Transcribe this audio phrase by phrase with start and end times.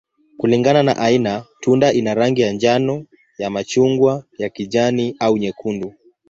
[0.37, 3.05] Kulingana na aina, tunda ina rangi ya njano,
[3.37, 5.93] ya machungwa, ya kijani, au nyekundu.